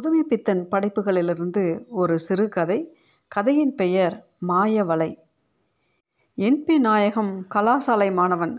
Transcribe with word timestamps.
புதுமைப்பித்தன் 0.00 0.60
படைப்புகளிலிருந்து 0.70 1.62
ஒரு 1.88 2.18
சிறுகதை 2.18 2.76
கதையின் 3.28 3.74
பெயர் 3.74 4.14
மாயவலை 4.48 5.08
என்பி 6.38 6.78
நாயகம் 6.78 7.32
கலாசாலை 7.54 8.12
மாணவன். 8.12 8.54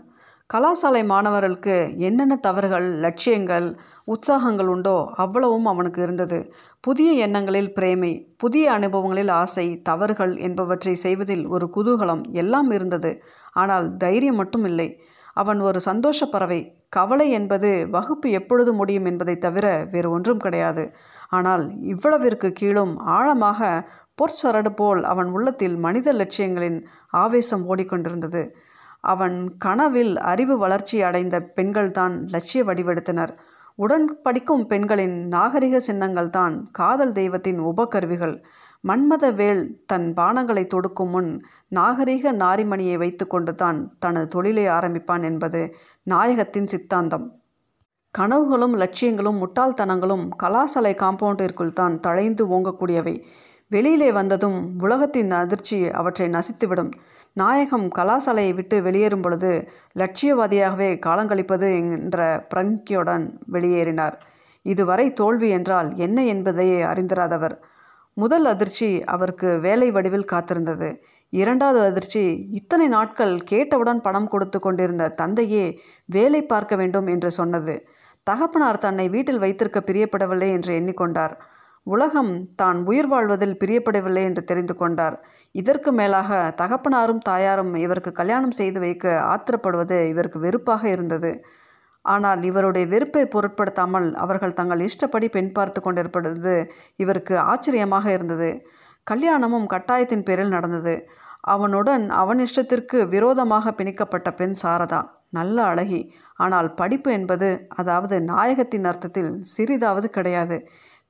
கலாசாலை 0.50 1.04
மாணவர்களுக்கு 1.04 1.94
என்னென்ன 1.96 2.36
தவறுகள் 2.36 2.86
லட்சியங்கள் 3.00 3.66
உற்சாகங்கள் 4.04 4.66
உண்டோ 4.66 4.94
அவ்வளவும் 5.14 5.66
அவனுக்கு 5.66 6.02
இருந்தது. 6.02 6.38
புதிய 6.80 7.12
எண்ணங்களில் 7.12 7.72
பிரேமை 7.72 8.12
புதிய 8.36 8.78
அனுபவங்களில் 8.78 9.32
ஆசை 9.32 9.66
தவறுகள் 9.82 10.36
என்பவற்றை 10.36 10.94
செய்வதில் 10.94 11.46
ஒரு 11.46 11.68
குதூகலம் 11.76 12.22
எல்லாம் 12.32 12.70
இருந்தது. 12.70 13.12
ஆனால் 13.52 13.96
தைரியம் 13.96 14.36
மட்டும் 14.36 14.64
இல்லை. 14.64 14.88
அவன் 15.32 15.60
ஒரு 15.60 15.80
சந்தோஷ 15.80 16.26
பறவை 16.26 16.60
கவலை 16.88 17.30
என்பது 17.30 17.68
வகுப்பு 17.90 18.30
எப்பொழுது 18.30 18.72
முடியும் 18.72 19.04
என்பதை 19.04 19.38
தவிர 19.38 19.66
வேறு 19.90 20.10
ஒன்றும் 20.10 20.38
கிடையாது. 20.38 20.84
ஆனால் 21.28 21.64
இவ்வளவிற்கு 21.82 22.52
கீழும் 22.52 22.94
ஆழமாக 22.98 23.70
பொற்சரடு 24.18 24.70
போல் 24.74 25.02
அவன் 25.04 25.26
உள்ளத்தில் 25.26 25.76
மனித 25.76 26.12
லட்சியங்களின் 26.12 26.78
ஆவேசம் 27.10 27.64
ஓடிக்கொண்டிருந்தது. 27.68 28.42
அவன் 29.04 29.56
கனவில் 29.58 30.14
அறிவு 30.32 30.58
வளர்ச்சி 30.58 31.02
அடைந்த 31.02 31.36
பெண்கள்தான் 31.56 32.16
லட்சிய 32.26 32.64
வடிவெடுத்தனர். 32.64 33.32
உடன் 33.78 34.06
படிக்கும் 34.22 34.66
பெண்களின் 34.66 35.16
நாகரிக 35.28 35.76
சின்னங்கள் 35.80 36.30
தான் 36.30 36.70
காதல் 36.72 37.12
தெய்வத்தின் 37.12 37.60
உபகருவிகள். 37.60 38.36
மன்மதவேல் 38.84 39.60
தன் 39.86 40.06
பானங்களை 40.16 40.62
தொடுக்கும் 40.66 41.10
முன் 41.10 41.28
நாகரிக 41.68 42.32
நாரிமணியை 42.32 42.96
வைத்துக்கொண்டு 42.96 43.54
தான் 43.54 43.78
தனது 43.98 44.28
தொழிலை 44.28 44.64
ஆரம்பிப்பான் 44.68 45.22
என்பது 45.22 45.60
நாயகத்தின் 46.02 46.66
சித்தாந்தம். 46.66 47.26
கனவுகளும் 48.14 48.74
லட்சியங்களும் 48.76 49.38
முட்டாள்தனங்களும் 49.42 50.24
கலாசலை 50.42 50.92
காம்பவுண்டிற்குள் 50.94 51.72
தான் 51.72 52.00
தழைந்து 52.00 52.44
ஓங்கக்கூடியவை. 52.46 53.14
வெளியிலே 53.68 54.12
வந்ததும் 54.12 54.58
உலகத்தின் 54.78 55.30
அதிர்ச்சி 55.30 55.78
அவற்றை 55.90 56.28
நசித்துவிடும். 56.28 56.90
நாயகம் 57.36 57.86
கலாசாலையை 57.98 58.54
விட்டு 58.54 58.82
வெளியேறும் 58.82 59.22
பொழுது 59.22 59.52
லட்சியவாதியாகவே 59.98 60.90
காலங்கழிப்பது 61.06 61.68
என்ற 61.78 62.46
பிரங்கியுடன் 62.54 63.24
வெளியேறினார். 63.52 64.16
இதுவரை 64.62 65.12
தோல்வி 65.12 65.48
என்றால் 65.48 65.90
என்ன 65.96 66.24
என்பதையே 66.24 66.82
அறிந்திராதவர். 66.82 67.56
முதல் 68.16 68.44
அதிர்ச்சி 68.44 68.88
அவருக்கு 69.04 69.48
வேலை 69.60 69.88
வடிவில் 69.90 70.30
காத்திருந்தது. 70.32 70.88
இரண்டாவது 71.32 71.80
அதிர்ச்சி 71.90 72.22
இத்தனை 72.50 72.86
நாட்கள் 72.88 73.34
கேட்டவுடன் 73.44 74.00
பணம் 74.00 74.28
கொடுத்து 74.28 74.58
கொண்டிருந்த 74.60 75.04
தந்தையே 75.20 75.64
வேலை 76.08 76.40
பார்க்க 76.42 76.76
வேண்டும் 76.76 77.06
என்று 77.06 77.30
சொன்னது. 77.30 77.74
தகப்பனார் 78.26 78.78
தன்னை 78.78 79.06
வீட்டில் 79.08 79.38
வைத்திருக்க 79.38 79.80
பிரியப்படவில்லை 79.80 80.48
என்று 80.48 80.72
எண்ணிக்கொண்டார். 80.80 81.34
உலகம் 81.86 82.32
தான் 82.54 82.78
உயிர் 82.86 83.06
வாழ்வதில் 83.06 83.56
பிரியப்படவில்லை 83.62 84.22
என்று 84.22 84.42
தெரிந்து 84.44 84.74
கொண்டார். 84.76 85.16
இதற்கு 85.54 85.90
மேலாக 85.92 86.30
தகப்பனாரும் 86.60 87.24
தாயாரும் 87.30 87.72
இவருக்கு 87.76 88.12
கல்யாணம் 88.12 88.56
செய்து 88.60 88.78
வைக்க 88.80 89.06
ஆத்திரப்படுவது 89.32 89.98
இவருக்கு 90.12 90.38
வெறுப்பாக 90.38 90.82
இருந்தது. 90.88 91.32
ஆனால் 92.04 92.40
இவருடைய 92.42 92.84
வெறுப்பை 92.86 93.24
பொருட்படுத்தாமல் 93.26 94.08
அவர்கள் 94.14 94.52
தங்கள் 94.52 94.80
இஷ்டப்படி 94.80 95.28
பெண் 95.28 95.52
பார்த்து 95.52 95.80
கொண்டிருப்பது 95.80 96.54
இவருக்கு 96.96 97.34
ஆச்சரியமாக 97.38 98.06
இருந்தது. 98.12 98.50
கல்யாணமும் 99.06 99.66
கட்டாயத்தின் 99.66 100.26
பேரில் 100.28 100.48
நடந்தது. 100.48 100.94
அவனுடன் 101.40 102.04
அவன் 102.10 102.38
இஷ்டத்திற்கு 102.38 102.98
விரோதமாக 103.08 103.72
பிணிக்கப்பட்ட 103.72 104.28
பெண் 104.34 104.56
சாரதா. 104.62 105.00
நல்ல 105.30 105.56
அழகி. 105.64 106.00
ஆனால் 106.36 106.68
படிப்பு 106.74 107.10
என்பது 107.12 107.48
அதாவது 107.68 108.16
நாயகத்தின் 108.22 108.84
அர்த்தத்தில் 108.84 109.32
சிறிதாவது 109.56 110.08
கிடையாது. 110.10 110.56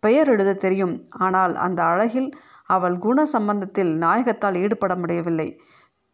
பெயர் 0.02 0.28
எழுத 0.28 0.52
தெரியும். 0.54 0.94
ஆனால் 1.18 1.54
அந்த 1.56 1.80
அழகில் 1.84 2.30
அவள் 2.66 2.96
குண 2.98 3.24
சம்பந்தத்தில் 3.34 3.92
நாயகத்தால் 3.96 4.54
ஈடுபட 4.54 4.94
முடியவில்லை. 4.94 5.48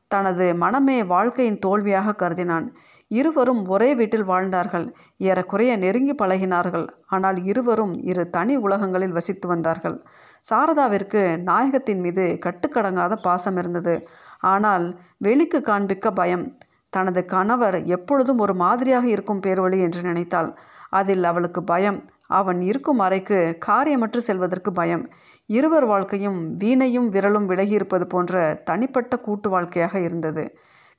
தனது 0.09 0.55
மனமே 0.55 0.98
வாழ்க்கையின் 1.05 1.59
தோல்வியாக 1.59 2.14
கருதினான். 2.19 2.67
இருவரும் 3.11 3.61
ஒரே 3.64 3.95
வீட்டில் 3.95 4.24
வாழ்ந்தார்கள். 4.24 4.86
ஏறக்குறைய 5.19 5.73
நெருங்கி 5.77 6.13
பழகினார்கள். 6.13 6.86
ஆனால் 7.07 7.39
இருவரும் 7.45 7.95
இரு 8.02 8.30
தனி 8.30 8.57
உலகங்களில் 8.57 9.13
வசித்து 9.13 9.48
வந்தார்கள். 9.48 9.96
சாரதாவிற்கு 10.51 11.23
நாயகத்தின் 11.42 12.01
மீது 12.01 12.24
கட்டுக்கடங்காத 12.46 13.17
பாசம் 13.17 13.57
இருந்தது. 13.57 13.95
ஆனால் 14.45 14.86
வெளிக்கு 15.19 15.61
காண்பிக்க 15.61 16.11
பயம். 16.11 16.57
தனது 16.92 17.25
கணவர் 17.25 17.79
எப்பொழுதும் 17.85 18.39
ஒரு 18.39 18.55
மாதிரியாக 18.55 19.07
இருக்கும் 19.08 19.42
பேர்வழி 19.46 19.79
என்று 19.80 20.02
நினைத்தாள். 20.02 20.51
அதில் 20.90 21.25
அவளுக்கு 21.25 21.64
பயம். 21.64 21.98
அவன் 22.27 22.61
இருக்கும் 22.61 22.98
அறைக்கு 22.98 23.39
காரியமற்று 23.67 24.19
செல்வதற்கு 24.19 24.73
பயம். 24.73 25.05
இருவர் 25.48 25.86
வாழ்க்கையும் 25.86 26.57
வீணையும் 26.57 27.09
விரலும் 27.09 27.47
விலகியிருப்பது 27.48 28.05
போன்ற 28.05 28.63
தனிப்பட்ட 28.64 29.17
கூட்டு 29.19 29.51
வாழ்க்கையாக 29.51 30.01
இருந்தது. 30.01 30.45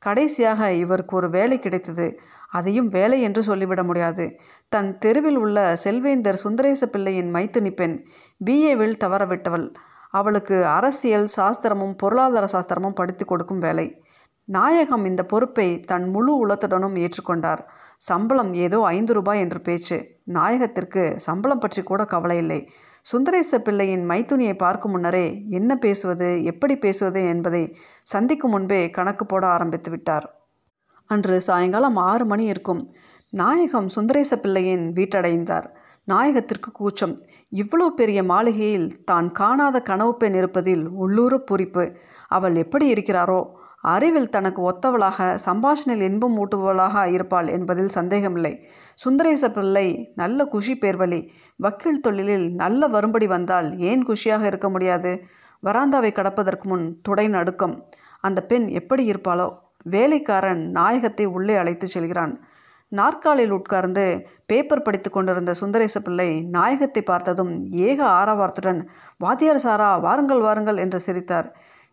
கடைசியாக 0.02 0.72
இவருக்கு 0.74 1.16
ஒரு 1.16 1.30
வேலை 1.30 1.60
கிடைத்தது. 1.60 2.20
அதையும் 2.50 2.88
வேலை 2.88 3.22
என்று 3.22 3.44
சொல்லிவிட 3.44 3.84
முடியாது. 3.84 4.26
தன் 4.70 4.98
தெருவில் 4.98 5.36
உள்ள 5.36 5.76
செல்வேந்தர் 5.76 6.36
சுந்தரேச 6.36 6.88
பிள்ளையின் 6.88 7.34
மைத்துனி 7.36 7.76
பெண் 7.76 7.96
பிஏவில் 8.46 9.00
தவறவிட்டவள். 9.04 9.68
அவளுக்கு 10.10 10.66
அரசியல் 10.66 11.28
சாஸ்திரமும் 11.38 11.98
பொருளாதார 11.98 12.46
சாஸ்திரமும் 12.52 12.96
படித்து 12.96 13.26
கொடுக்கும் 13.26 13.60
வேலை. 13.60 13.88
நாயகம் 14.48 15.06
இந்த 15.06 15.24
பொறுப்பை 15.24 15.80
தன் 15.80 16.10
முழு 16.10 16.48
உளத்துடனும் 16.48 16.96
ஏற்றுக்கொண்டார். 16.96 17.62
சம்பளம் 17.98 18.54
ஏதோ 18.54 18.84
ஐந்து 18.84 19.14
ரூபாய் 19.14 19.40
என்று 19.40 19.62
பேச்சு. 19.62 19.98
நாயகத்திற்கு 20.34 21.04
சம்பளம் 21.16 21.60
பற்றி 21.60 21.84
கூட 21.84 22.06
கவலை 22.06 22.38
இல்லை. 22.38 22.70
சுந்தரேச 23.06 23.60
பிள்ளையின் 23.60 24.04
மைத்துனியை 24.10 24.56
பார்க்கும் 24.58 24.92
முன்னரே 24.92 25.26
என்ன 25.50 25.76
பேசுவது 25.76 26.44
எப்படி 26.44 26.76
பேசுவது 26.78 27.22
என்பதை 27.24 27.62
சந்திக்கும் 28.04 28.52
முன்பே 28.52 28.90
கணக்கு 28.90 29.26
போட 29.26 29.48
ஆரம்பித்து 29.48 29.90
விட்டார். 29.92 30.26
அன்று 31.10 31.36
சாயங்காலம் 31.42 31.96
ஆறு 31.96 32.26
மணி 32.26 32.46
இருக்கும். 32.46 32.82
நாயகம் 33.34 33.90
சுந்தரேச 33.90 34.32
பிள்ளையின் 34.40 34.86
வீட்டடைந்தார். 34.94 35.68
நாயகத்திற்கு 36.08 36.70
கூச்சம் 36.72 37.16
இவ்வளோ 37.52 37.88
பெரிய 37.90 38.20
மாளிகையில் 38.24 38.88
தான் 39.04 39.28
காணாத 39.32 39.78
கனவு 39.82 40.14
பெண் 40.18 40.34
இருப்பதில் 40.34 40.86
உள்ளூர 41.04 41.34
பூரிப்பு 41.50 41.84
அவள் 42.28 42.56
எப்படி 42.56 42.86
இருக்கிறாரோ 42.94 43.42
அறிவில் 43.84 44.30
தனக்கு 44.30 44.62
ஒத்தவளாக 44.72 45.38
சம்பாஷணில் 45.46 46.02
இன்பம் 46.02 46.36
ஊட்டுபவளாக 46.38 47.06
இருப்பாள் 47.08 47.48
என்பதில் 47.48 47.90
சந்தேகமில்லை. 47.90 48.54
சுந்தரேச 48.96 49.52
பிள்ளை 49.52 50.12
நல்ல 50.16 50.46
குஷி 50.46 50.74
பேர்வழி 50.74 51.30
வக்கீல் 51.56 52.00
தொழிலில் 52.00 52.54
நல்ல 52.54 52.88
வரும்படி 52.88 53.28
வந்தால் 53.28 53.78
ஏன் 53.80 54.04
குஷியாக 54.06 54.44
இருக்க 54.44 54.70
முடியாது? 54.70 55.24
வராந்தாவை 55.64 56.12
கடப்பதற்கு 56.12 56.64
முன் 56.64 57.02
துடை 57.10 57.28
நடுக்கம். 57.28 57.76
அந்த 58.22 58.42
பெண் 58.42 58.68
எப்படி 58.68 59.12
இருப்பாளோ? 59.12 59.50
வேலைக்காரன் 59.84 60.72
நாயகத்தை 60.72 61.26
உள்ளே 61.26 61.56
அழைத்து 61.56 61.88
செல்கிறான். 61.88 62.34
நாற்காலில் 62.92 63.50
உட்கார்ந்து 63.50 64.28
பேப்பர் 64.46 64.82
படித்து 64.82 65.10
கொண்டிருந்த 65.10 65.54
சுந்தரேச 65.54 66.00
பிள்ளை 66.00 66.42
நாயகத்தை 66.42 67.02
பார்த்ததும் 67.02 67.66
ஏக 67.72 68.00
ஆரவாரத்துடன் 68.06 68.80
வாத்தியார் 69.18 69.58
சாரா 69.58 69.98
வாருங்கள் 69.98 70.40
வாருங்கள் 70.40 70.78
என்று 70.78 71.00
சிரித்தார். 71.00 71.50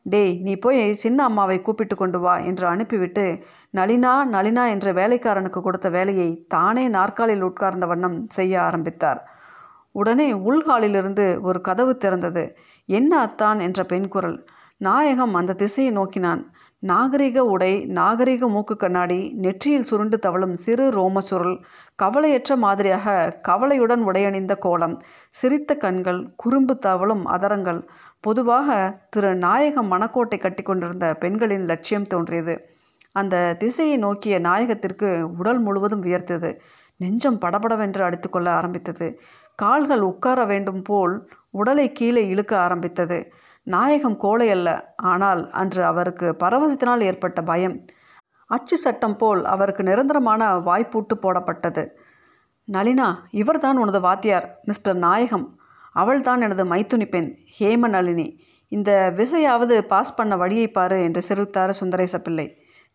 டேய் 0.09 0.39
நீ 0.43 0.57
போய் 0.57 0.93
சின்ன 0.93 1.25
அம்மாவை 1.25 1.63
கூப்பிட்டு 1.63 1.97
கொண்டு 1.97 2.21
வா 2.21 2.39
என்று 2.39 2.67
அனுப்பிவிட்டு 2.67 3.39
நளினா 3.75 4.13
நளினா 4.33 4.69
என்ற 4.69 4.93
வேலைக்காரனுக்கு 4.93 5.63
கொடுத்த 5.63 5.89
வேலையை 5.89 6.45
தானே 6.49 6.89
நாற்காலில் 6.89 7.41
உட்கார்ந்த 7.41 7.87
வண்ணம் 7.87 8.27
செய்ய 8.29 8.63
ஆரம்பித்தார். 8.63 9.31
உடனே 9.93 10.33
உள்காலிலிருந்து 10.33 11.41
ஒரு 11.41 11.61
கதவு 11.61 11.99
திறந்தது. 12.05 12.55
என்ன 12.87 13.19
அத்தான்? 13.19 13.61
என்ற 13.61 13.85
பெண் 13.85 14.09
குரல். 14.09 14.45
நாயகம் 14.77 15.35
அந்த 15.35 15.53
திசையை 15.53 15.93
நோக்கினான். 15.93 16.56
நாகரிக 16.83 17.45
உடை 17.45 17.85
நாகரிக 17.87 18.49
மூக்கு 18.49 18.77
கண்ணாடி 18.77 19.33
நெற்றியில் 19.35 19.83
சுருண்டு 19.83 20.19
தவழும் 20.19 20.55
சிறு 20.55 20.91
ரோம 20.91 21.21
சுருள் 21.21 21.55
கவலையற்ற 22.03 22.57
மாதிரியாக 22.57 23.15
கவலையுடன் 23.43 24.03
உடையணிந்த 24.07 24.55
கோலம் 24.59 24.97
சிரித்த 25.31 25.77
கண்கள் 25.77 26.21
குறும்பு 26.37 26.79
தவளும் 26.79 27.25
அதரங்கள் 27.27 27.81
பொதுவாக 28.21 28.99
திரு 29.11 29.35
நாயகம் 29.37 29.91
மணக்கோட்டை 29.93 30.39
கட்டி 30.39 30.63
கொண்டிருந்த 30.63 31.15
பெண்களின் 31.15 31.65
லட்சியம் 31.65 32.07
தோன்றியது. 32.07 32.57
அந்த 33.13 33.55
திசையை 33.59 33.97
நோக்கிய 33.97 34.39
நாயகத்திற்கு 34.41 35.23
உடல் 35.23 35.59
முழுவதும் 35.59 36.03
வியர்த்தது. 36.03 36.51
நெஞ்சம் 36.97 37.39
படபடவென்று 37.39 38.03
அடித்துக்கொள்ள 38.05 38.51
ஆரம்பித்தது. 38.51 39.07
கால்கள் 39.59 40.01
உட்கார 40.01 40.45
வேண்டும் 40.45 40.83
போல் 40.83 41.15
உடலை 41.51 41.93
கீழே 41.93 42.29
இழுக்க 42.29 42.59
ஆரம்பித்தது. 42.59 43.19
நாயகம் 43.67 44.17
கோழை 44.17 44.49
அல்ல. 44.51 44.69
ஆனால் 45.13 45.43
அன்று 45.51 45.85
அவருக்கு 45.85 46.27
பரவசத்தினால் 46.45 47.01
ஏற்பட்ட 47.01 47.43
பயம். 47.43 47.77
அச்சு 48.51 48.77
சட்டம் 48.77 49.17
போல் 49.17 49.43
அவருக்கு 49.45 49.83
நிரந்தரமான 49.83 50.51
வாய்ப்பூட்டு 50.59 51.15
போடப்பட்டது. 51.23 51.85
நளினா 52.69 53.09
இவர்தான் 53.31 53.77
உனது 53.77 54.01
வாத்தியார் 54.01 54.47
மிஸ்டர் 54.65 54.97
நாயகம். 54.97 55.47
அவள்தான் 55.93 56.41
எனது 56.41 56.65
மைத்துனி 56.65 57.07
பெண் 57.09 57.31
ஹேம 57.59 57.89
நளினி. 57.89 58.29
இந்த 58.73 58.91
விசையாவது 59.17 59.75
பாஸ் 59.93 60.15
பண்ண 60.15 60.37
வழியை 60.37 60.69
பாரு 60.69 61.03
என்று 61.03 61.23
சிரித்தார் 61.23 61.73
சுந்தரேச 61.73 62.17
பிள்ளை. 62.21 62.47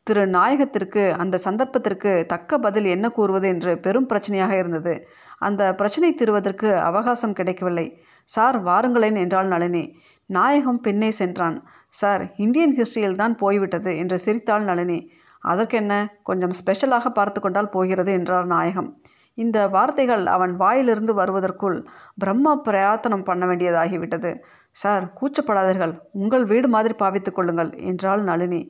திரு 0.07 0.23
நாயகத்திற்கு 0.27 1.01
அந்த 1.17 1.39
சந்தர்ப்பத்திற்கு 1.45 2.11
தக்க 2.25 2.57
பதில் 2.57 2.85
என்ன 2.85 3.09
கூறுவது 3.09 3.47
என்று 3.47 3.71
பெரும் 3.77 4.07
பிரச்சனையாக 4.07 4.53
இருந்தது. 4.57 4.93
அந்த 5.39 5.61
பிரச்சனை 5.75 6.09
தீர்வதற்கு 6.13 6.69
அவகாசம் 6.79 7.33
கிடைக்கவில்லை. 7.33 7.87
சார் 8.29 8.57
வாருங்களேன் 8.63 9.17
என்றாள் 9.17 9.47
நளினி. 9.47 9.83
நாயகம் 10.31 10.79
பின்னே 10.79 11.09
சென்றான். 11.11 11.57
சார் 11.93 12.23
இந்தியன் 12.35 12.75
ஹிஸ்டரியில் 12.77 13.15
தான் 13.15 13.35
போய்விட்டது 13.35 13.91
என்று 13.97 14.17
சிரித்தாள் 14.19 14.63
நளினி. 14.63 14.99
அதற்கென்ன? 15.43 15.93
கொஞ்சம் 16.23 16.51
ஸ்பெஷலாக 16.51 17.09
பார்த்து 17.09 17.39
கொண்டால் 17.41 17.69
போகிறது 17.69 18.11
என்றார் 18.11 18.45
நாயகம். 18.45 18.89
இந்த 19.37 19.57
வார்த்தைகள் 19.67 20.23
அவன் 20.25 20.53
வாயிலிருந்து 20.55 21.13
வருவதற்குள் 21.13 21.77
பிரம்மா 22.17 22.53
பிரயாத்தனம் 22.67 23.23
பண்ண 23.23 23.45
வேண்டியதாகிவிட்டது. 23.45 24.31
சார் 24.75 25.05
கூச்சப்படாதீர்கள். 25.19 25.93
உங்கள் 26.11 26.45
வீடு 26.45 26.67
மாதிரி 26.67 26.95
பாவித்துக் 26.95 27.37
கொள்ளுங்கள் 27.37 27.71
என்றாள் 27.89 28.23
நளினி. 28.23 28.61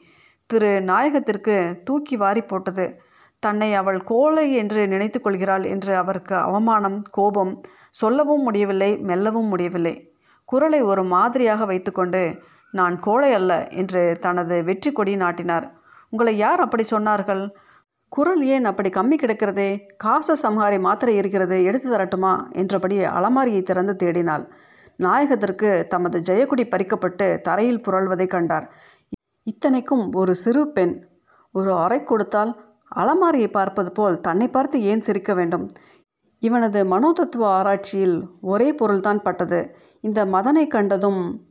திரு 0.50 0.72
நாயகத்திற்கு 0.82 1.56
தூக்கி 1.84 2.16
வாரி 2.16 2.42
போட்டது. 2.42 2.86
தன்னை 3.44 3.70
அவள் 3.74 4.00
கோழை 4.04 4.48
என்று 4.54 4.82
நினைத்து 4.88 5.20
கொள்கிறாள் 5.22 5.64
என்று 5.64 5.94
அவருக்கு 5.96 6.36
அவமானம் 6.48 7.00
கோபம் 7.12 7.54
சொல்லவும் 7.92 8.44
முடியவில்லை 8.44 8.90
மெல்லவும் 9.02 9.46
முடியவில்லை. 9.46 9.96
குரலை 10.50 10.80
ஒரு 10.82 11.04
மாதிரியாக 11.04 11.66
வைத்துக்கொண்டு 11.66 12.22
நான் 12.74 12.96
கோழை 13.00 13.30
அல்ல 13.34 13.52
என்று 13.72 14.02
தனது 14.20 14.56
வெற்றி 14.64 14.92
கொடி 14.92 15.14
நாட்டினார். 15.16 15.66
உங்களை 16.10 16.34
யார் 16.38 16.62
அப்படி 16.62 16.84
சொன்னார்கள்? 16.92 17.44
குரல் 18.12 18.42
ஏன் 18.54 18.66
அப்படி 18.66 18.90
கம்மி 18.90 19.18
கிடக்கிறதே? 19.20 19.70
காச 19.98 20.36
சம்ஹாரி 20.44 20.80
மாத்திரை 20.80 21.14
இருக்கிறது 21.16 21.58
எடுத்து 21.64 21.90
தரட்டுமா? 21.90 22.34
என்றபடி 22.52 22.98
அலமாரியை 23.18 23.62
திறந்து 23.64 23.94
தேடினாள். 24.04 24.44
நாயகத்திற்கு 25.00 25.70
தமது 25.88 26.18
ஜெயக்குடி 26.20 26.66
பறிக்கப்பட்டு 26.68 27.28
தரையில் 27.42 27.84
புரள்வதை 27.88 28.28
கண்டார். 28.28 28.66
இத்தனைக்கும் 29.48 30.04
ஒரு 30.12 30.34
சிறு 30.36 30.64
பெண் 30.72 30.96
ஒரு 31.56 31.72
அறை 31.76 32.00
கொடுத்தால் 32.04 32.52
அலமாரியை 32.96 33.50
பார்ப்பது 33.52 33.92
போல் 33.92 34.18
தன்னை 34.20 34.48
பார்த்து 34.48 34.78
ஏன் 34.84 35.06
சிரிக்க 35.08 35.32
வேண்டும்? 35.34 35.66
இவனது 36.42 36.86
மனோதத்துவ 36.86 37.48
ஆராய்ச்சியில் 37.48 38.28
ஒரே 38.42 38.74
பொருள்தான் 38.74 39.22
பட்டது. 39.22 39.76
இந்த 40.02 40.26
மதனை 40.26 40.68
கண்டதும் 40.68 41.46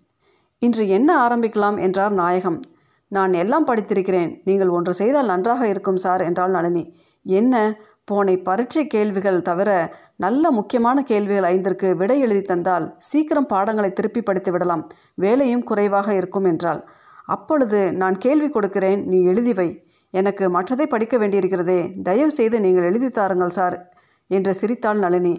இன்று 0.59 0.89
என்ன 0.89 1.29
ஆரம்பிக்கலாம்? 1.29 1.81
என்றார் 1.81 2.13
நாயகம். 2.13 2.61
நான் 3.09 3.33
எல்லாம் 3.33 3.67
படித்திருக்கிறேன். 3.67 4.41
நீங்கள் 4.45 4.69
ஒன்று 4.69 4.95
செய்தால் 4.95 5.27
நன்றாக 5.27 5.67
இருக்கும் 5.67 5.97
சார் 5.97 6.21
என்றாள் 6.21 6.51
நளினி. 6.51 6.97
என்ன? 7.23 7.79
போனை 8.05 8.37
பரீட்சை 8.37 8.87
கேள்விகள் 8.87 9.43
தவிர 9.43 9.95
நல்ல 10.17 10.51
முக்கியமான 10.51 11.03
கேள்விகள் 11.03 11.59
ஐந்திற்கு 11.59 11.97
விடை 11.97 12.21
எழுதி 12.21 12.43
தந்தால் 12.43 12.95
சீக்கிரம் 12.99 13.47
பாடங்களை 13.47 13.93
திருப்பி 13.93 14.23
படித்து 14.23 14.53
விடலாம். 14.53 14.89
வேலையும் 15.15 15.63
குறைவாக 15.63 16.15
இருக்கும் 16.15 16.45
என்றாள். 16.45 16.85
அப்பொழுது 17.27 17.93
நான் 17.93 18.19
கேள்வி 18.19 18.49
கொடுக்கிறேன். 18.49 19.05
நீ 19.05 19.25
எழுதி 19.25 19.53
வை. 19.53 19.87
எனக்கு 20.11 20.61
மற்றதை 20.61 20.87
படிக்க 20.87 21.17
வேண்டியிருக்கிறதே. 21.19 22.03
தயவு 22.03 22.31
செய்து 22.31 22.61
நீங்கள் 22.61 22.83
எழுதி 22.83 23.09
தாருங்கள் 23.09 23.51
சார். 23.51 23.95
என்று 24.31 24.55
சிரித்தாள் 24.55 25.03
நளினி. 25.05 25.35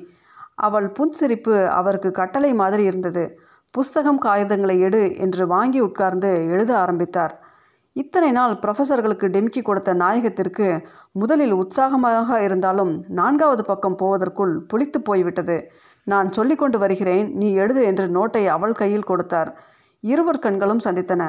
அவள் 0.68 0.88
புன்சிரிப்பு 0.98 1.56
அவருக்கு 1.80 2.10
கட்டளை 2.12 2.52
மாதிரி 2.54 2.84
இருந்தது. 2.84 3.24
புஸ்தகம் 3.74 4.20
காகிதங்களை 4.24 4.76
எடு 4.88 5.04
என்று 5.18 5.44
வாங்கி 5.48 5.80
உட்கார்ந்து 5.80 6.32
எழுத 6.48 6.72
ஆரம்பித்தார். 6.78 7.34
இத்தனை 7.96 8.30
நாள் 8.32 8.54
ப்ரொஃபஸர்களுக்கு 8.64 9.28
டெமிக்கி 9.36 9.62
கொடுத்த 9.62 9.92
நாயகத்திற்கு 9.94 10.68
முதலில் 11.12 11.56
உற்சாகமாக 11.62 12.38
இருந்தாலும் 12.44 12.92
நான்காவது 13.20 13.64
பக்கம் 13.64 13.98
போவதற்குள் 14.02 14.54
புளித்து 14.72 15.00
போய்விட்டது. 15.00 15.58
நான் 16.08 16.30
சொல்லிக்கொண்டு 16.32 16.78
வருகிறேன். 16.80 17.28
நீ 17.40 17.48
எழுது 17.54 17.82
என்று 17.84 18.06
நோட்டை 18.18 18.44
அவள் 18.48 18.80
கையில் 18.82 19.10
கொடுத்தார். 19.10 19.50
இருவர் 20.04 20.44
கண்களும் 20.46 20.84
சந்தித்தன. 20.86 21.24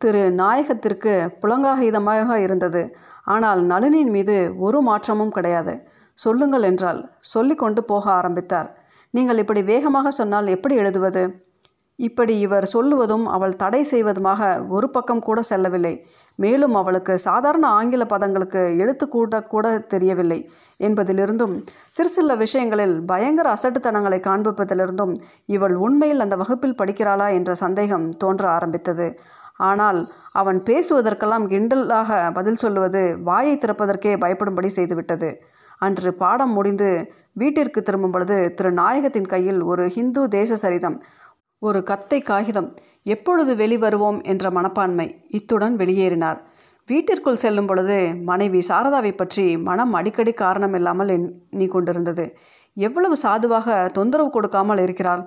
திரு 0.00 0.22
நாயகத்திற்கு 0.40 1.12
புலங்காகிதமாக 1.42 2.38
இருந்தது. 2.46 2.82
ஆனால் 3.24 3.60
நளினியின் 3.72 4.14
மீது 4.16 4.36
ஒரு 4.58 4.80
மாற்றமும் 4.80 5.34
கிடையாது. 5.36 5.74
சொல்லுங்கள் 6.18 6.66
என்றால் 6.70 7.00
சொல்லிக்கொண்டு 7.34 7.80
போக 7.84 8.04
ஆரம்பித்தார். 8.18 8.68
நீங்கள் 9.14 9.40
இப்படி 9.42 9.62
வேகமாக 9.72 10.10
சொன்னால் 10.10 10.52
எப்படி 10.56 10.74
எழுதுவது? 10.76 11.24
இப்படி 11.98 12.34
இவர் 12.44 12.66
சொல்லுவதும் 12.72 13.24
அவள் 13.34 13.56
தடை 13.56 13.80
செய்வதுமாக 13.90 14.40
ஒரு 14.68 14.86
பக்கம் 14.90 15.24
கூட 15.26 15.40
செல்லவில்லை. 15.42 15.92
மேலும் 16.38 16.74
அவளுக்கு 16.74 17.14
சாதாரண 17.18 17.64
ஆங்கில 17.78 18.04
பதங்களுக்கு 18.12 18.62
எழுத்து 18.82 19.06
கூட 19.08 19.40
கூட 19.52 19.66
தெரியவில்லை 19.92 20.38
என்பதிலிருந்தும் 20.80 21.54
சிறு 21.88 22.08
சில 22.08 22.34
விஷயங்களில் 22.34 22.96
பயங்கர 23.10 23.48
அசட்டுத்தனங்களை 23.56 24.18
காண்பிப்பதிலிருந்தும் 24.28 25.14
இவள் 25.54 25.76
உண்மையில் 25.86 26.24
அந்த 26.24 26.36
வகுப்பில் 26.36 26.78
படிக்கிறாளா 26.82 27.28
என்ற 27.38 27.54
சந்தேகம் 27.64 28.08
தோன்ற 28.22 28.44
ஆரம்பித்தது. 28.56 29.08
ஆனால் 29.70 30.00
அவன் 30.32 30.58
பேசுவதற்கெல்லாம் 30.68 31.48
கிண்டலாக 31.52 32.32
பதில் 32.32 32.62
சொல்லுவது 32.64 33.02
வாயை 33.28 33.56
திறப்பதற்கே 33.56 34.14
பயப்படும்படி 34.24 34.70
செய்துவிட்டது. 34.78 35.28
அன்று 35.78 36.10
பாடம் 36.14 36.52
முடிந்து 36.52 36.88
வீட்டிற்கு 37.32 37.82
திரும்பும் 37.82 38.10
பொழுது 38.10 38.54
திரு 38.54 38.72
நாயகத்தின் 38.72 39.26
கையில் 39.26 39.60
ஒரு 39.62 39.84
ஹிந்து 39.88 40.28
தேச 40.28 40.56
சரிதம் 40.56 40.98
ஒரு 41.58 41.82
கத்தை 41.82 42.18
காகிதம் 42.20 42.68
எப்பொழுது 43.02 43.52
வெளிவருவோம்? 43.54 44.18
என்ற 44.22 44.50
மனப்பான்மை 44.50 45.06
இத்துடன் 45.28 45.76
வெளியேறினார். 45.76 46.38
வீட்டிற்குள் 46.88 47.36
செல்லும் 47.36 47.66
பொழுது 47.66 47.96
மனைவி 48.24 48.60
சாரதாவை 48.68 49.12
பற்றி 49.16 49.56
மனம் 49.56 49.92
அடிக்கடி 49.92 50.32
காரணம் 50.32 50.74
இல்லாமல் 50.74 51.08
எண்ணி 51.08 51.66
கொண்டிருந்தது 51.66 52.24
எவ்வளவு 52.76 53.16
சாதுவாக 53.16 53.90
தொந்தரவு 53.92 54.30
கொடுக்காமல் 54.30 54.78
இருக்கிறாள். 54.78 55.22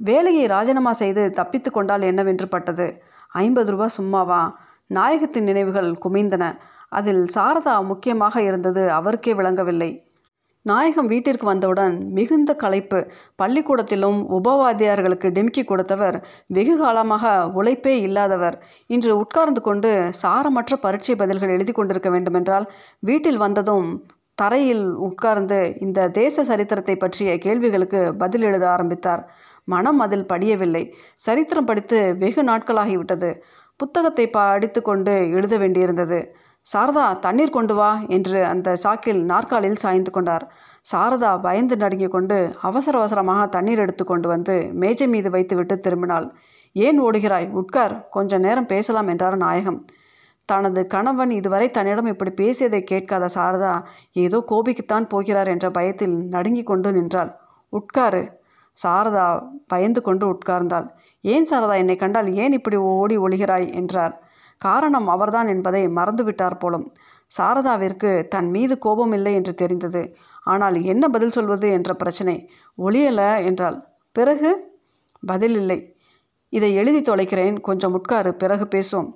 வேலையை 0.00 0.46
ராஜினாமா 0.46 0.92
செய்து 0.92 1.30
தப்பித்து 1.30 1.70
கொண்டால் 1.70 2.02
என்னவென்று 2.02 2.48
பட்டது? 2.48 2.86
ஐம்பது 3.32 3.70
ரூபா 3.70 3.86
சும்மாவா? 3.98 4.40
நாயகத்தின் 4.86 5.42
நினைவுகள் 5.42 5.90
குமிந்தன. 6.04 6.44
அதில் 6.92 7.22
சாரதா 7.36 7.74
முக்கியமாக 7.84 8.42
இருந்தது 8.42 8.90
அவருக்கே 8.90 9.34
விளங்கவில்லை. 9.34 9.90
நாயகம் 10.62 11.06
வீட்டிற்கு 11.06 11.46
வந்தவுடன் 11.46 11.94
மிகுந்த 12.12 12.50
களைப்பு. 12.54 13.00
பள்ளிக்கூடத்திலும் 13.36 14.18
உபவாதியார்களுக்கு 14.38 15.28
டிமிக்கி 15.36 15.62
கொடுத்தவர் 15.64 16.16
வெகு 16.46 16.74
காலமாக 16.78 17.24
உழைப்பே 17.54 17.94
இல்லாதவர். 18.00 18.56
இன்று 18.86 19.12
உட்கார்ந்து 19.16 19.60
கொண்டு 19.60 19.90
சாரமற்ற 20.22 20.76
பரீட்சை 20.80 21.16
பதில்கள் 21.16 21.54
எழுதி 21.56 21.72
கொண்டிருக்க 21.72 22.10
வேண்டுமென்றால் 22.10 22.66
வீட்டில் 23.00 23.36
வந்ததும் 23.36 23.88
தரையில் 24.38 24.84
உட்கார்ந்து 25.06 25.60
இந்த 25.80 26.08
தேச 26.08 26.42
சரித்திரத்தை 26.44 26.96
பற்றிய 26.96 27.30
கேள்விகளுக்கு 27.38 28.00
பதில் 28.14 28.42
எழுத 28.42 28.64
ஆரம்பித்தார். 28.70 29.22
மனம் 29.64 29.98
அதில் 29.98 30.26
படியவில்லை. 30.26 30.84
சரித்திரம் 31.26 31.64
படித்து 31.64 31.98
வெகு 32.18 32.42
நாட்களாகிவிட்டது. 32.42 33.30
புத்தகத்தை 33.80 34.26
படித்து 34.30 34.82
கொண்டு 34.82 35.14
எழுத 35.30 35.56
வேண்டியிருந்தது. 35.58 36.20
சாரதா 36.74 37.18
தண்ணீர் 37.18 37.50
கொண்டு 37.50 37.74
வா 37.74 38.00
என்று 38.08 38.44
அந்த 38.44 38.76
சாக்கில் 38.82 39.20
நாற்காலில் 39.22 39.76
சாய்ந்து 39.76 40.10
கொண்டார். 40.10 40.52
சாரதா 40.92 41.40
பயந்து 41.40 41.76
நடுங்கிக் 41.76 42.10
கொண்டு 42.10 42.54
அவசர 42.60 42.98
அவசரமாக 42.98 43.46
தண்ணீர் 43.46 43.78
எடுத்து 43.78 44.04
கொண்டு 44.04 44.28
வந்து 44.28 44.70
மேஜை 44.72 45.08
மீது 45.08 45.30
வைத்துவிட்டு 45.30 45.74
திரும்பினாள். 45.76 46.30
ஏன் 46.72 47.02
ஓடுகிறாய்? 47.02 47.50
உட்கார். 47.50 48.08
கொஞ்ச 48.08 48.38
நேரம் 48.38 48.66
பேசலாம் 48.66 49.08
என்றார் 49.08 49.36
நாயகம். 49.36 49.84
தனது 50.44 50.86
கணவன் 50.86 51.30
இதுவரை 51.30 51.70
தன்னிடம் 51.70 52.06
இப்படி 52.06 52.30
பேசியதை 52.30 52.84
கேட்காத 52.84 53.28
சாரதா 53.34 53.82
ஏதோ 54.12 54.44
கோபிக்குத்தான் 54.50 55.08
போகிறார் 55.08 55.48
என்ற 55.48 55.70
பயத்தில் 55.70 56.28
நடுங்கிக் 56.28 56.66
கொண்டு 56.66 56.92
நின்றாள். 56.92 57.36
உட்காரு. 57.68 58.40
சாரதா 58.84 59.42
பயந்து 59.66 60.02
கொண்டு 60.02 60.24
உட்கார்ந்தாள். 60.32 60.88
ஏன் 61.20 61.46
சாரதா 61.50 61.76
என்னை 61.76 61.96
கண்டால் 61.96 62.34
ஏன் 62.34 62.52
இப்படி 62.52 62.76
ஓடி 62.76 63.18
ஒளிகிறாய் 63.18 63.74
என்றார். 63.74 64.14
காரணம் 64.58 65.08
அவர்தான் 65.08 65.48
என்பதை 65.48 65.88
மறந்துவிட்டார் 65.88 66.58
போலும். 66.58 66.86
சாரதாவிற்கு 67.38 68.28
தன் 68.28 68.50
மீது 68.50 68.78
கோபம் 68.78 69.12
இல்லை 69.12 69.34
என்று 69.34 69.54
தெரிந்தது. 69.54 70.16
ஆனால் 70.42 70.82
என்ன 70.82 71.08
பதில் 71.08 71.30
சொல்வது 71.30 71.70
என்ற 71.70 71.94
பிரச்சனை. 71.94 72.50
ஒளியல 72.78 73.44
என்றால் 73.44 73.78
பிறகு? 74.12 74.50
பதில் 75.26 75.54
இல்லை. 75.54 75.96
இதை 76.48 76.74
எழுதி 76.74 77.12
தொலைக்கிறேன். 77.12 77.60
கொஞ்சம் 77.60 77.92
உட்காரு. 77.92 78.34
பிறகு 78.34 78.68
பேசுவோம். 78.74 79.10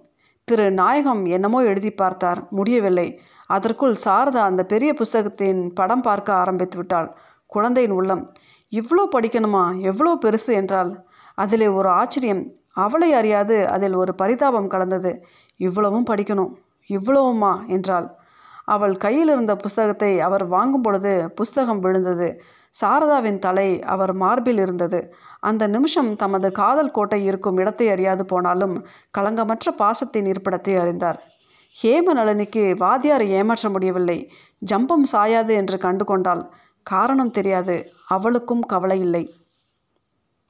திரு 0.45 0.71
நாயகம் 0.73 1.25
என்னமோ 1.27 1.63
எழுதி 1.63 1.91
பார்த்தார். 1.91 2.47
முடியவில்லை. 2.51 3.21
அதற்குள் 3.47 3.97
சாரதா 4.05 4.43
அந்த 4.43 4.63
பெரிய 4.65 4.95
புஸ்தகத்தின் 4.95 5.73
படம் 5.75 6.01
பார்க்க 6.01 6.35
ஆரம்பித்து 6.35 6.77
விட்டாள். 6.77 7.09
குழந்தையின் 7.47 7.93
உள்ளம். 7.93 8.23
இவ்வளோ 8.73 9.05
படிக்கணுமா? 9.13 9.65
எவ்வளோ 9.81 10.19
பெருசு 10.25 10.53
என்றால் 10.53 11.07
அதிலே 11.35 11.69
ஒரு 11.69 11.89
ஆச்சரியம். 11.89 12.43
அவளை 12.77 13.13
அறியாது 13.13 13.69
அதில் 13.69 13.95
ஒரு 13.95 14.15
பரிதாபம் 14.15 14.67
கலந்தது. 14.67 15.25
இவ்வளவும் 15.57 16.05
படிக்கணும் 16.11 16.53
இவ்வளவுமா? 16.91 17.67
என்றாள். 17.67 18.09
அவள் 18.65 18.97
கையில் 18.97 19.29
இருந்த 19.29 19.57
புஸ்தகத்தை 19.57 20.21
அவர் 20.21 20.47
வாங்கும் 20.47 20.81
பொழுது 20.81 21.33
புஸ்தகம் 21.35 21.81
விழுந்தது. 21.81 22.41
சாரதாவின் 22.81 23.39
தலை 23.39 23.83
அவர் 23.83 24.13
மார்பில் 24.13 24.59
இருந்தது. 24.59 25.15
அந்த 25.41 25.67
நிமிஷம் 25.67 26.17
தமது 26.17 26.53
காதல் 26.53 26.91
கோட்டை 26.91 27.25
இருக்கும் 27.25 27.57
இடத்தை 27.57 27.89
அறியாது 27.89 28.27
போனாலும் 28.27 28.87
களங்கமற்ற 29.19 29.71
பாசத்தின் 29.79 30.33
இருப்பிடத்தை 30.33 30.79
அறிந்தார். 30.79 31.19
ஹேம 31.83 32.15
நளினிக்கு 32.15 32.63
வாத்தியாரை 32.77 33.27
ஏமாற்ற 33.29 33.69
முடியவில்லை. 33.71 34.31
ஜம்பம் 34.59 35.07
சாயாது 35.13 35.51
என்று 35.51 35.79
கண்டு 35.79 36.05
கொண்டாள் 36.05 36.43
காரணம் 36.83 37.31
தெரியாது. 37.31 37.77
அவளுக்கும் 38.07 38.61
கவலை 38.61 39.01
இல்லை. 39.01 39.25